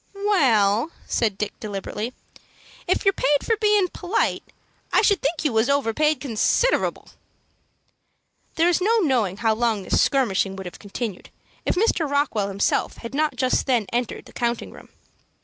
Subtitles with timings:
[0.25, 2.11] "Well," said Dick, deliberately,
[2.87, 4.43] "if you're paid anything for bein' polite,
[4.91, 7.09] I should think you was overpaid considerable."
[8.55, 11.29] There is no knowing how long this skirmishing would have continued,
[11.67, 12.09] if Mr.
[12.09, 14.89] Rockwell himself had not just then entered the counting room.